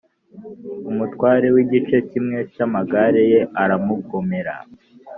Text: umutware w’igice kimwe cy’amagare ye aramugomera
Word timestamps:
umutware 0.89 1.47
w’igice 1.55 1.97
kimwe 2.09 2.39
cy’amagare 2.53 3.21
ye 3.31 3.39
aramugomera 3.61 4.55